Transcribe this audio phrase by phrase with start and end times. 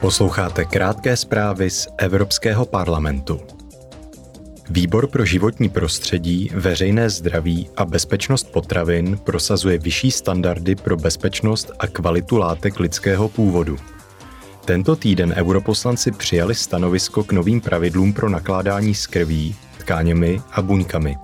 [0.00, 3.40] Posloucháte krátké zprávy z Evropského parlamentu.
[4.70, 11.86] Výbor pro životní prostředí, veřejné zdraví a bezpečnost potravin prosazuje vyšší standardy pro bezpečnost a
[11.86, 13.76] kvalitu látek lidského původu.
[14.64, 21.16] Tento týden europoslanci přijali stanovisko k novým pravidlům pro nakládání s krví, tkáněmi a buňkami.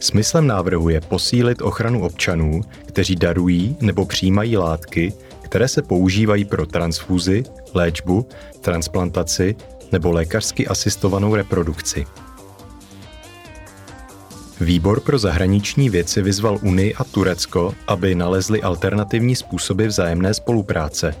[0.00, 5.12] Smyslem návrhu je posílit ochranu občanů, kteří darují nebo přijímají látky,
[5.52, 7.44] které se používají pro transfúzi,
[7.74, 8.26] léčbu,
[8.60, 9.56] transplantaci
[9.92, 12.06] nebo lékařsky asistovanou reprodukci.
[14.60, 21.14] Výbor pro zahraniční věci vyzval Unii a Turecko, aby nalezli alternativní způsoby vzájemné spolupráce.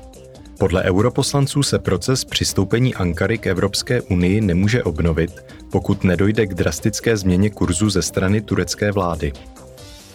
[0.58, 7.16] Podle europoslanců se proces přistoupení Ankary k Evropské unii nemůže obnovit, pokud nedojde k drastické
[7.16, 9.32] změně kurzu ze strany turecké vlády.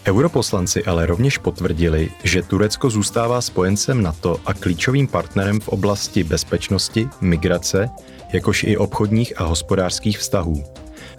[0.07, 7.09] Europoslanci ale rovněž potvrdili, že Turecko zůstává spojencem NATO a klíčovým partnerem v oblasti bezpečnosti,
[7.21, 7.89] migrace,
[8.33, 10.63] jakož i obchodních a hospodářských vztahů.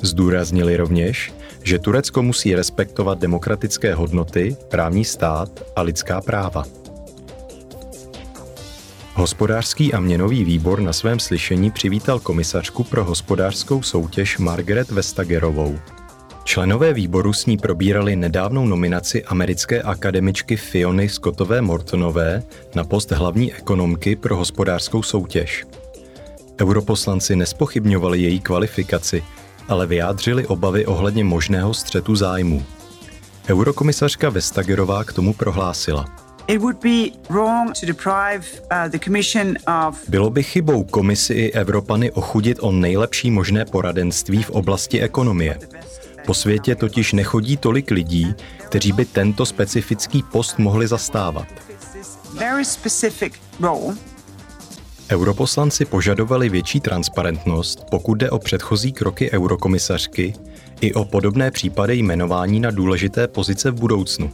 [0.03, 6.65] Zdůraznili rovněž, že Turecko musí respektovat demokratické hodnoty, právní stát a lidská práva.
[9.15, 15.79] Hospodářský a měnový výbor na svém slyšení přivítal komisařku pro hospodářskou soutěž Margaret Vestagerovou.
[16.49, 22.43] Členové výboru s ní probírali nedávnou nominaci americké akademičky Fiony Scottové Mortonové
[22.75, 25.65] na post hlavní ekonomky pro hospodářskou soutěž.
[26.61, 29.23] Europoslanci nespochybňovali její kvalifikaci,
[29.69, 32.63] ale vyjádřili obavy ohledně možného střetu zájmů.
[33.49, 36.05] Eurokomisařka Vestagerová k tomu prohlásila.
[40.09, 45.59] Bylo by chybou komisi i Evropany ochudit o nejlepší možné poradenství v oblasti ekonomie.
[46.29, 48.35] Po světě totiž nechodí tolik lidí,
[48.69, 51.47] kteří by tento specifický post mohli zastávat.
[55.11, 60.35] Europoslanci požadovali větší transparentnost, pokud jde o předchozí kroky eurokomisařky
[60.81, 64.31] i o podobné případy jmenování na důležité pozice v budoucnu.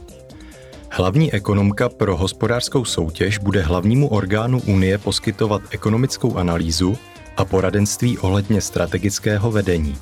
[0.89, 6.97] Hlavní ekonomka pro hospodářskou soutěž bude hlavnímu orgánu Unie poskytovat ekonomickou analýzu
[7.37, 9.97] a poradenství ohledně strategického vedení.